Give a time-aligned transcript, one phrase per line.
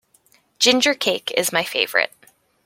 [0.57, 2.11] Ginger cake is my favourite.